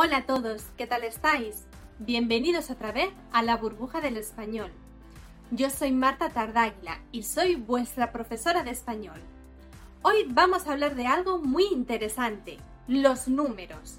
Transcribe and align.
Hola 0.00 0.18
a 0.18 0.26
todos, 0.26 0.62
¿qué 0.76 0.86
tal 0.86 1.02
estáis? 1.02 1.64
Bienvenidos 1.98 2.70
otra 2.70 2.92
vez 2.92 3.10
a 3.32 3.42
la 3.42 3.56
burbuja 3.56 4.00
del 4.00 4.16
español. 4.16 4.70
Yo 5.50 5.70
soy 5.70 5.90
Marta 5.90 6.28
Tardáguila 6.28 7.00
y 7.10 7.24
soy 7.24 7.56
vuestra 7.56 8.12
profesora 8.12 8.62
de 8.62 8.70
español. 8.70 9.20
Hoy 10.02 10.24
vamos 10.28 10.68
a 10.68 10.72
hablar 10.74 10.94
de 10.94 11.08
algo 11.08 11.40
muy 11.40 11.64
interesante, 11.72 12.58
los 12.86 13.26
números. 13.26 13.98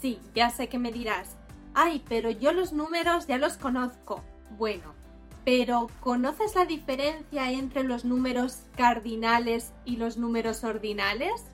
Sí, 0.00 0.18
ya 0.34 0.50
sé 0.50 0.68
que 0.68 0.80
me 0.80 0.90
dirás, 0.90 1.36
ay, 1.74 2.02
pero 2.08 2.28
yo 2.28 2.52
los 2.52 2.72
números 2.72 3.28
ya 3.28 3.38
los 3.38 3.56
conozco. 3.56 4.24
Bueno, 4.58 4.94
pero 5.44 5.86
¿conoces 6.00 6.56
la 6.56 6.64
diferencia 6.64 7.52
entre 7.52 7.84
los 7.84 8.04
números 8.04 8.62
cardinales 8.76 9.72
y 9.84 9.96
los 9.96 10.16
números 10.16 10.64
ordinales? 10.64 11.44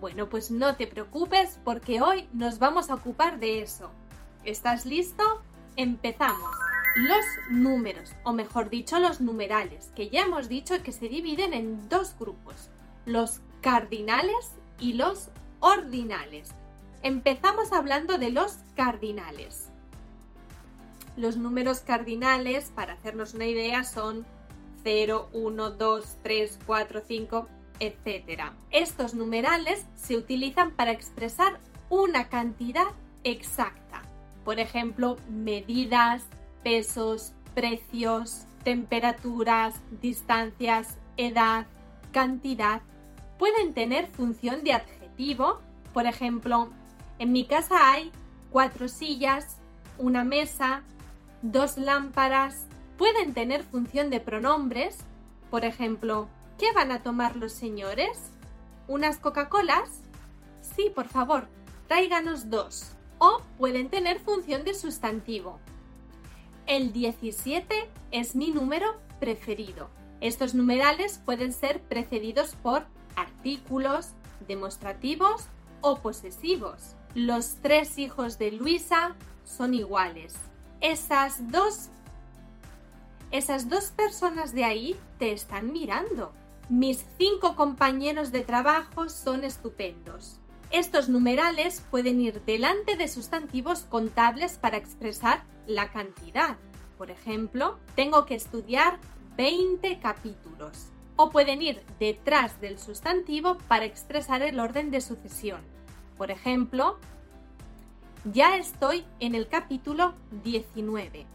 Bueno, 0.00 0.30
pues 0.30 0.50
no 0.50 0.76
te 0.76 0.86
preocupes 0.86 1.58
porque 1.62 2.00
hoy 2.00 2.26
nos 2.32 2.58
vamos 2.58 2.88
a 2.88 2.94
ocupar 2.94 3.38
de 3.38 3.60
eso. 3.60 3.90
¿Estás 4.44 4.86
listo? 4.86 5.22
Empezamos. 5.76 6.50
Los 6.96 7.24
números, 7.50 8.14
o 8.24 8.32
mejor 8.32 8.70
dicho, 8.70 8.98
los 8.98 9.20
numerales, 9.20 9.92
que 9.94 10.08
ya 10.08 10.22
hemos 10.22 10.48
dicho 10.48 10.82
que 10.82 10.92
se 10.92 11.08
dividen 11.08 11.52
en 11.52 11.88
dos 11.88 12.16
grupos, 12.18 12.70
los 13.04 13.40
cardinales 13.60 14.52
y 14.78 14.94
los 14.94 15.28
ordinales. 15.60 16.54
Empezamos 17.02 17.72
hablando 17.72 18.16
de 18.16 18.30
los 18.30 18.58
cardinales. 18.74 19.68
Los 21.16 21.36
números 21.36 21.80
cardinales, 21.80 22.72
para 22.74 22.94
hacernos 22.94 23.34
una 23.34 23.46
idea, 23.46 23.84
son 23.84 24.24
0, 24.82 25.28
1, 25.32 25.70
2, 25.70 26.16
3, 26.22 26.58
4, 26.66 27.02
5, 27.06 27.48
etc. 27.80 28.52
Estos 28.70 29.14
numerales 29.14 29.86
se 29.96 30.16
utilizan 30.16 30.70
para 30.70 30.92
expresar 30.92 31.58
una 31.88 32.28
cantidad 32.28 32.86
exacta. 33.24 34.02
Por 34.44 34.60
ejemplo, 34.60 35.16
medidas, 35.28 36.22
pesos, 36.62 37.32
precios, 37.54 38.44
temperaturas, 38.62 39.74
distancias, 40.00 40.96
edad, 41.16 41.66
cantidad. 42.12 42.82
Pueden 43.38 43.74
tener 43.74 44.06
función 44.06 44.64
de 44.64 44.74
adjetivo. 44.74 45.60
Por 45.92 46.06
ejemplo, 46.06 46.70
en 47.18 47.32
mi 47.32 47.44
casa 47.44 47.92
hay 47.92 48.12
cuatro 48.50 48.88
sillas, 48.88 49.56
una 49.98 50.24
mesa, 50.24 50.82
dos 51.42 51.76
lámparas. 51.76 52.66
Pueden 52.96 53.34
tener 53.34 53.62
función 53.62 54.10
de 54.10 54.20
pronombres. 54.20 54.98
Por 55.50 55.64
ejemplo, 55.64 56.28
¿Qué 56.60 56.72
van 56.72 56.92
a 56.92 57.02
tomar 57.02 57.36
los 57.36 57.54
señores? 57.54 58.18
¿Unas 58.86 59.16
Coca-Colas? 59.16 60.02
Sí, 60.60 60.92
por 60.94 61.08
favor, 61.08 61.48
tráiganos 61.88 62.50
dos. 62.50 62.92
O 63.16 63.40
pueden 63.56 63.88
tener 63.88 64.20
función 64.20 64.62
de 64.64 64.74
sustantivo. 64.74 65.58
El 66.66 66.92
17 66.92 67.88
es 68.10 68.36
mi 68.36 68.50
número 68.50 69.00
preferido. 69.20 69.88
Estos 70.20 70.54
numerales 70.54 71.22
pueden 71.24 71.54
ser 71.54 71.80
precedidos 71.80 72.54
por 72.56 72.84
artículos, 73.16 74.10
demostrativos 74.46 75.46
o 75.80 76.00
posesivos. 76.00 76.94
Los 77.14 77.56
tres 77.62 77.96
hijos 77.96 78.38
de 78.38 78.52
Luisa 78.52 79.16
son 79.46 79.72
iguales. 79.72 80.34
Esas 80.82 81.50
dos 81.50 81.88
esas 83.30 83.68
dos 83.68 83.92
personas 83.92 84.52
de 84.52 84.64
ahí 84.64 84.96
te 85.18 85.32
están 85.32 85.72
mirando. 85.72 86.34
Mis 86.70 87.04
cinco 87.18 87.56
compañeros 87.56 88.30
de 88.30 88.42
trabajo 88.42 89.08
son 89.08 89.42
estupendos. 89.42 90.38
Estos 90.70 91.08
numerales 91.08 91.84
pueden 91.90 92.20
ir 92.20 92.42
delante 92.44 92.94
de 92.94 93.08
sustantivos 93.08 93.80
contables 93.80 94.56
para 94.56 94.76
expresar 94.76 95.42
la 95.66 95.90
cantidad. 95.90 96.58
Por 96.96 97.10
ejemplo, 97.10 97.80
tengo 97.96 98.24
que 98.24 98.36
estudiar 98.36 99.00
20 99.36 99.98
capítulos. 99.98 100.90
O 101.16 101.30
pueden 101.30 101.60
ir 101.60 101.82
detrás 101.98 102.60
del 102.60 102.78
sustantivo 102.78 103.58
para 103.66 103.84
expresar 103.84 104.40
el 104.42 104.60
orden 104.60 104.92
de 104.92 105.00
sucesión. 105.00 105.62
Por 106.16 106.30
ejemplo, 106.30 107.00
ya 108.32 108.56
estoy 108.56 109.04
en 109.18 109.34
el 109.34 109.48
capítulo 109.48 110.14
19. 110.44 111.26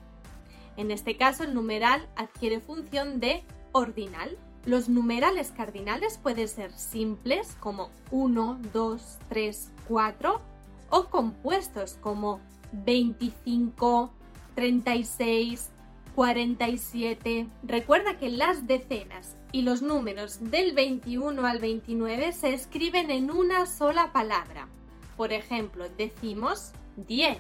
En 0.78 0.92
este 0.92 1.18
caso, 1.18 1.44
el 1.44 1.54
numeral 1.54 2.08
adquiere 2.16 2.62
función 2.62 3.20
de 3.20 3.44
ordinal. 3.74 4.38
Los 4.66 4.90
numerales 4.90 5.52
cardinales 5.56 6.18
pueden 6.18 6.48
ser 6.48 6.72
simples 6.72 7.56
como 7.60 7.92
1, 8.10 8.60
2, 8.74 9.18
3, 9.30 9.72
4 9.88 10.42
o 10.90 11.06
compuestos 11.06 11.98
como 12.02 12.40
25, 12.72 14.12
36, 14.56 15.70
47. 16.16 17.48
Recuerda 17.62 18.18
que 18.18 18.30
las 18.30 18.66
decenas 18.66 19.36
y 19.52 19.62
los 19.62 19.84
números 19.84 20.40
del 20.50 20.74
21 20.74 21.46
al 21.46 21.60
29 21.60 22.32
se 22.32 22.54
escriben 22.54 23.12
en 23.12 23.30
una 23.30 23.68
sola 23.68 24.12
palabra. 24.12 24.68
Por 25.16 25.32
ejemplo, 25.32 25.86
decimos 25.96 26.72
10, 27.08 27.38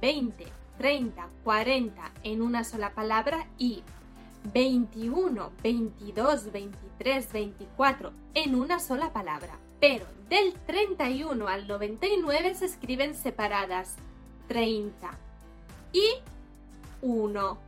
20, 0.00 0.46
30, 0.78 1.28
40 1.44 2.12
en 2.22 2.40
una 2.40 2.64
sola 2.64 2.94
palabra 2.94 3.48
y 3.58 3.82
21, 4.52 5.52
22, 5.62 6.52
23, 6.52 7.32
24 7.32 8.12
en 8.34 8.54
una 8.54 8.78
sola 8.78 9.12
palabra. 9.12 9.58
Pero 9.80 10.06
del 10.28 10.54
31 10.66 11.48
al 11.48 11.66
99 11.66 12.54
se 12.54 12.66
escriben 12.66 13.14
separadas 13.14 13.96
30 14.48 15.10
y 15.92 16.08
1, 17.02 17.58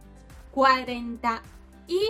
40 0.53 1.43
y 1.87 2.01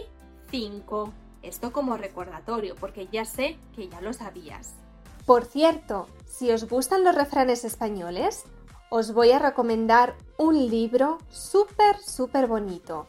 5. 0.51 1.13
Esto 1.43 1.73
como 1.73 1.97
recordatorio, 1.97 2.75
porque 2.75 3.09
ya 3.11 3.25
sé 3.25 3.57
que 3.75 3.89
ya 3.89 4.01
lo 4.01 4.13
sabías. 4.13 4.75
Por 5.27 5.45
cierto, 5.45 6.09
si 6.27 6.51
os 6.51 6.69
gustan 6.69 7.05
los 7.05 7.15
refranes 7.15 7.65
españoles, 7.65 8.45
os 8.91 9.13
voy 9.13 9.33
a 9.33 9.39
recomendar 9.39 10.17
un 10.39 10.55
libro 10.55 11.19
súper, 11.31 11.99
súper 11.99 12.47
bonito. 12.47 13.09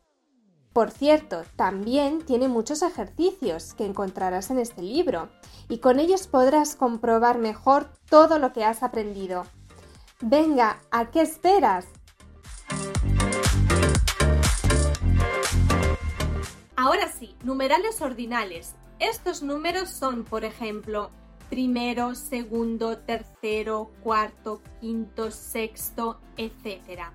Por 0.73 0.89
cierto, 0.91 1.43
también 1.57 2.21
tiene 2.21 2.47
muchos 2.47 2.81
ejercicios 2.81 3.73
que 3.73 3.85
encontrarás 3.85 4.51
en 4.51 4.59
este 4.59 4.81
libro 4.81 5.29
y 5.67 5.79
con 5.79 5.99
ellos 5.99 6.27
podrás 6.27 6.77
comprobar 6.77 7.39
mejor 7.39 7.91
todo 8.09 8.39
lo 8.39 8.53
que 8.53 8.63
has 8.63 8.81
aprendido. 8.81 9.45
Venga, 10.21 10.79
¿a 10.89 11.11
qué 11.11 11.21
esperas? 11.21 11.87
Ahora 16.77 17.11
sí, 17.11 17.35
numerales 17.43 18.01
ordinales. 18.01 18.75
Estos 18.99 19.43
números 19.43 19.89
son, 19.89 20.23
por 20.23 20.45
ejemplo, 20.45 21.11
primero, 21.49 22.15
segundo, 22.15 22.97
tercero, 22.99 23.91
cuarto, 24.03 24.61
quinto, 24.79 25.31
sexto, 25.31 26.21
etc. 26.37 27.11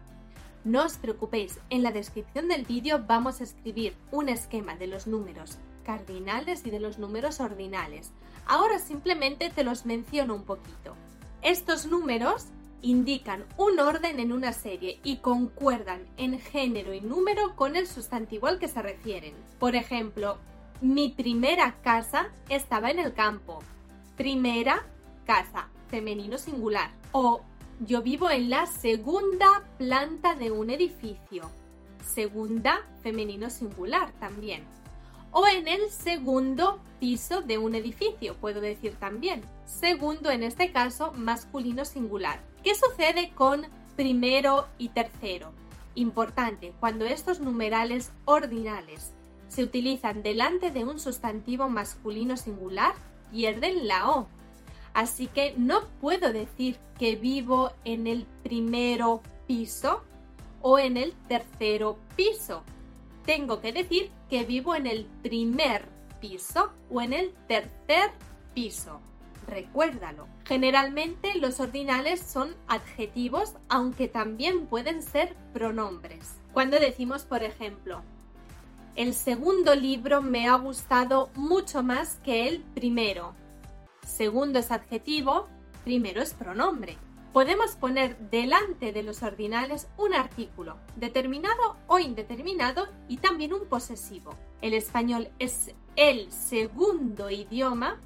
No 0.67 0.83
os 0.83 0.97
preocupéis, 0.97 1.61
en 1.71 1.85
la 1.85 1.93
descripción 1.93 2.49
del 2.49 2.65
vídeo 2.65 3.05
vamos 3.07 3.41
a 3.41 3.45
escribir 3.45 3.95
un 4.11 4.29
esquema 4.29 4.75
de 4.75 4.89
los 4.89 5.07
números 5.07 5.59
cardinales 5.85 6.67
y 6.67 6.71
de 6.71 6.81
los 6.81 6.99
números 6.99 7.39
ordinales. 7.39 8.11
Ahora 8.47 8.81
simplemente 8.81 9.49
te 9.49 9.63
los 9.63 9.87
menciono 9.87 10.35
un 10.35 10.43
poquito. 10.43 10.97
Estos 11.41 11.87
números 11.87 12.47
indican 12.83 13.45
un 13.57 13.79
orden 13.79 14.19
en 14.19 14.33
una 14.33 14.53
serie 14.53 14.99
y 15.05 15.19
concuerdan 15.19 16.05
en 16.17 16.41
género 16.41 16.93
y 16.93 17.01
número 17.01 17.55
con 17.55 17.77
el 17.77 17.87
sustantivo 17.87 18.49
al 18.49 18.59
que 18.59 18.67
se 18.67 18.83
refieren. 18.83 19.35
Por 19.61 19.77
ejemplo, 19.77 20.37
Mi 20.81 21.11
primera 21.11 21.77
casa 21.81 22.31
estaba 22.49 22.91
en 22.91 22.99
el 22.99 23.15
campo. 23.15 23.61
Primera 24.17 24.85
casa, 25.25 25.69
femenino 25.89 26.39
singular. 26.39 26.91
O 27.13 27.43
yo 27.81 28.03
vivo 28.03 28.31
en 28.31 28.49
la 28.49 28.67
segunda 28.67 29.65
planta 29.79 30.35
de 30.35 30.51
un 30.51 30.71
edificio. 30.71 31.51
Segunda, 32.03 32.81
femenino 33.03 33.51
singular 33.51 34.13
también. 34.19 34.65
O 35.31 35.47
en 35.47 35.69
el 35.69 35.91
segundo 35.91 36.81
piso 36.99 37.43
de 37.43 37.59
un 37.59 37.75
edificio, 37.75 38.35
puedo 38.37 38.61
decir 38.61 38.95
también. 38.95 39.43
Segundo, 39.67 40.31
en 40.31 40.43
este 40.43 40.73
caso, 40.73 41.13
masculino 41.13 41.85
singular. 41.85 42.41
¿Qué 42.65 42.75
sucede 42.75 43.33
con 43.35 43.67
primero 43.97 44.67
y 44.79 44.89
tercero? 44.89 45.53
Importante, 45.95 46.73
cuando 46.81 47.05
estos 47.05 47.41
numerales 47.41 48.13
ordinales 48.25 49.13
se 49.49 49.63
utilizan 49.63 50.23
delante 50.23 50.71
de 50.71 50.85
un 50.85 50.99
sustantivo 50.99 51.69
masculino 51.69 52.37
singular, 52.37 52.95
pierden 53.31 53.87
la 53.87 54.11
O. 54.11 54.29
Así 54.97 55.27
que 55.27 55.53
no 55.59 55.83
puedo 56.01 56.33
decir 56.33 56.79
que 56.99 57.17
vivo 57.17 57.71
en 57.85 58.07
el 58.07 58.25
primero 58.43 59.21
piso 59.47 60.03
o 60.63 60.79
en 60.79 60.97
el 60.97 61.13
tercero 61.29 61.99
piso. 62.17 62.63
Tengo 63.27 63.61
que 63.61 63.75
decir 63.75 64.11
que 64.31 64.45
vivo 64.45 64.75
en 64.75 64.87
el 64.87 65.05
primer 65.23 65.85
piso 66.19 66.73
o 66.91 67.03
en 67.03 67.13
el 67.13 67.35
tercer 67.47 68.11
piso. 68.55 69.03
Recuérdalo. 69.47 70.29
Generalmente 70.47 71.35
los 71.35 71.61
ordinales 71.61 72.23
son 72.23 72.57
adjetivos, 72.67 73.53
aunque 73.69 74.09
también 74.09 74.67
pueden 74.67 75.03
ser 75.03 75.37
pronombres. 75.53 76.37
Cuando 76.55 76.79
decimos, 76.79 77.25
por 77.25 77.43
ejemplo, 77.43 78.01
el 78.95 79.13
segundo 79.13 79.75
libro 79.75 80.23
me 80.23 80.49
ha 80.49 80.55
gustado 80.55 81.29
mucho 81.35 81.83
más 81.83 82.15
que 82.25 82.49
el 82.49 82.63
primero. 82.63 83.35
Segundo 84.07 84.61
es 84.61 84.71
adjetivo, 84.71 85.49
primero 85.85 86.23
es 86.23 86.33
pronombre. 86.33 86.97
Podemos 87.33 87.73
poner 87.73 88.17
delante 88.31 88.93
de 88.93 89.03
los 89.03 89.23
ordinales 89.23 89.89
un 89.99 90.15
artículo, 90.15 90.79
determinado 90.95 91.77
o 91.89 91.99
indeterminado, 91.99 92.87
y 93.09 93.19
también 93.19 93.53
un 93.53 93.67
posesivo. 93.67 94.33
El 94.63 94.73
español 94.73 95.29
es 95.39 95.75
el 95.97 96.31
segundo 96.33 97.29
idioma 97.31 98.01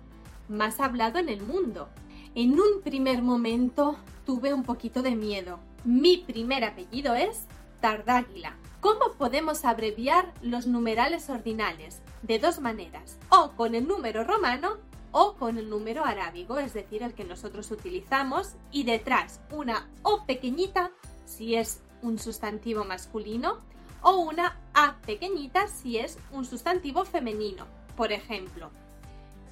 más 0.49 0.81
hablado 0.81 1.19
en 1.19 1.29
el 1.29 1.43
mundo. 1.43 1.89
En 2.35 2.59
un 2.59 2.81
primer 2.83 3.23
momento 3.23 3.97
tuve 4.25 4.53
un 4.55 4.65
poquito 4.65 5.03
de 5.03 5.15
miedo. 5.15 5.61
Mi 5.85 6.17
primer 6.17 6.65
apellido 6.65 7.15
es 7.15 7.45
Tardáguila. 7.81 8.57
¿Cómo 8.81 9.13
podemos 9.19 9.65
abreviar 9.67 10.33
los 10.41 10.67
numerales 10.67 11.29
ordinales? 11.29 12.01
De 12.23 12.39
dos 12.39 12.59
maneras, 12.59 13.19
o 13.29 13.53
con 13.53 13.75
el 13.75 13.87
número 13.87 14.25
romano 14.25 14.79
o 15.13 15.35
con 15.35 15.59
el 15.59 15.69
número 15.69 16.05
arábigo, 16.05 16.59
es 16.59 16.73
decir, 16.73 17.03
el 17.03 17.15
que 17.15 17.25
nosotros 17.25 17.71
utilizamos, 17.71 18.55
y 18.71 18.85
detrás 18.85 19.41
una 19.51 19.89
O 20.03 20.25
pequeñita 20.25 20.91
si 21.25 21.57
es 21.57 21.81
un 22.03 22.19
sustantivo 22.19 22.85
masculino 22.85 23.59
o 24.03 24.17
una 24.19 24.59
A 24.75 24.97
pequeñita 25.07 25.69
si 25.69 25.99
es 25.99 26.19
un 26.33 26.45
sustantivo 26.45 27.05
femenino. 27.05 27.67
Por 27.97 28.13
ejemplo, 28.13 28.71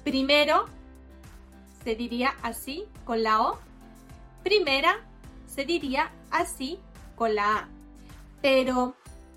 primero 0.03 0.65
se 1.83 1.95
diría 1.95 2.35
así 2.41 2.85
con 3.05 3.23
la 3.23 3.41
O, 3.41 3.59
primera 4.43 4.97
se 5.47 5.65
diría 5.65 6.11
así 6.31 6.79
con 7.15 7.35
la 7.35 7.57
A. 7.57 7.67
Pero 8.41 8.95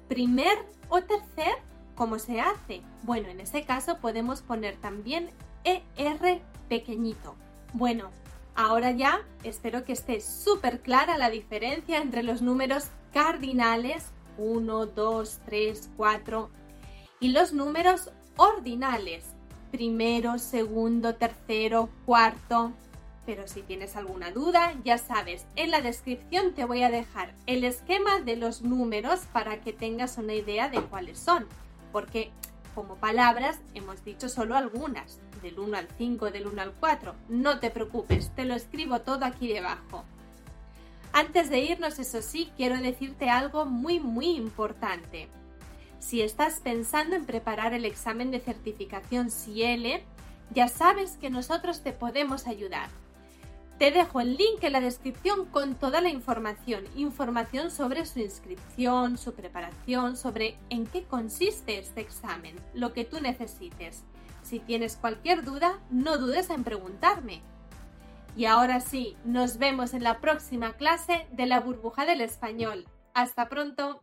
primer 0.09 0.59
o 0.89 1.03
tercer, 1.03 1.55
¿cómo 1.95 2.19
se 2.19 2.41
hace? 2.41 2.83
Bueno, 3.03 3.29
en 3.29 3.41
ese 3.41 3.65
caso 3.65 3.99
podemos 3.99 4.43
poner 4.43 4.77
también 4.77 5.31
ER 5.65 6.41
pequeñito. 6.69 7.37
Bueno, 7.73 8.11
ahora 8.55 8.91
ya 8.91 9.23
espero 9.45 9.85
que 9.85 9.93
esté 9.93 10.21
súper 10.21 10.81
clara 10.81 11.19
la 11.19 11.31
diferencia 11.31 11.99
entre 11.99 12.23
los 12.23 12.43
números 12.43 12.87
cardinales 13.13 14.07
1, 14.39 14.87
2, 14.87 15.41
3, 15.47 15.91
4 15.97 16.51
y 17.21 17.29
los 17.29 17.53
números 17.53 18.11
ordinales 18.37 19.25
primero, 19.73 20.39
segundo, 20.39 21.17
tercero, 21.17 21.89
cuarto. 22.07 22.73
Pero 23.25 23.49
si 23.49 23.63
tienes 23.63 23.97
alguna 23.97 24.31
duda, 24.31 24.75
ya 24.85 24.99
sabes, 24.99 25.47
en 25.57 25.71
la 25.71 25.81
descripción 25.81 26.53
te 26.55 26.65
voy 26.65 26.83
a 26.83 26.91
dejar 26.91 27.35
el 27.47 27.65
esquema 27.65 28.21
de 28.21 28.37
los 28.37 28.63
números 28.63 29.21
para 29.33 29.61
que 29.61 29.73
tengas 29.73 30.19
una 30.19 30.35
idea 30.35 30.69
de 30.69 30.83
cuáles 30.83 31.19
son. 31.19 31.47
Porque 31.91 32.31
como 32.75 32.97
palabras 32.97 33.59
hemos 33.75 34.05
dicho 34.05 34.29
solo 34.29 34.57
algunas, 34.57 35.19
del 35.43 35.59
1 35.59 35.77
al 35.77 35.89
5, 35.99 36.31
del 36.31 36.47
1 36.47 36.63
al 36.63 36.73
4. 36.73 37.15
No 37.29 37.59
te 37.59 37.71
preocupes, 37.71 38.35
te 38.35 38.45
lo 38.45 38.55
escribo 38.55 39.01
todo 39.01 39.25
aquí 39.25 39.49
debajo. 39.49 40.05
Antes 41.13 41.51
de 41.51 41.61
irnos, 41.61 41.99
eso 41.99 42.23
sí, 42.23 42.51
quiero 42.57 42.79
decirte 42.79 43.29
algo 43.29 43.67
muy 43.67 44.01
muy 44.01 44.31
importante. 44.31 45.29
Si 45.99 46.23
estás 46.23 46.61
pensando 46.61 47.15
en 47.15 47.27
preparar 47.27 47.75
el 47.75 47.85
examen 47.85 48.31
de 48.31 48.41
certificación 48.41 49.31
CIELE, 49.31 50.05
ya 50.55 50.69
sabes 50.69 51.19
que 51.19 51.31
nosotros 51.31 51.83
te 51.83 51.93
podemos 51.93 52.47
ayudar. 52.47 52.89
Te 53.79 53.91
dejo 53.91 54.21
el 54.21 54.37
link 54.37 54.63
en 54.63 54.73
la 54.73 54.81
descripción 54.81 55.47
con 55.47 55.75
toda 55.75 56.01
la 56.01 56.09
información, 56.09 56.85
información 56.97 57.71
sobre 57.71 58.07
su 58.07 58.21
inscripción, 58.21 59.19
su 59.19 59.35
preparación, 59.35 60.17
sobre 60.17 60.57
en 60.71 60.87
qué 60.87 61.05
consiste 61.05 61.79
este 61.79 62.01
examen, 62.01 62.55
lo 62.75 62.93
que 62.93 63.05
tú 63.05 63.21
necesites. 63.21 64.05
Si 64.43 64.59
tienes 64.61 64.97
cualquier 64.97 65.45
duda, 65.45 65.81
no 65.91 66.19
dudes 66.19 66.51
en 66.51 66.65
preguntarme. 66.65 67.43
Y 68.37 68.47
ahora 68.47 68.81
sí, 68.81 69.17
nos 69.25 69.59
vemos 69.59 69.95
en 69.95 70.03
la 70.03 70.21
próxima 70.21 70.75
clase 70.75 71.27
de 71.33 71.47
la 71.47 71.61
burbuja 71.61 72.07
del 72.07 72.21
español. 72.21 72.87
Hasta 73.15 73.49
pronto. 73.49 74.03